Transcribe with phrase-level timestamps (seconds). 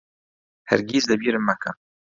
[0.69, 1.71] هەرگیز لەبیرم مەکە.